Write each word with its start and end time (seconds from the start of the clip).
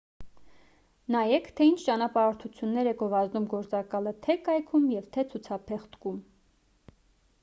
նայեք 1.15 1.49
թե 1.59 1.65
ինչ 1.71 1.75
ճանապարհորդություններ 1.81 2.89
է 2.93 2.95
գովազդում 3.03 3.45
գործակալը 3.53 4.13
թե 4.27 4.37
կայքում 4.49 4.89
և 4.95 5.13
թե 5.19 5.27
ցուցափեղկում 5.35 6.17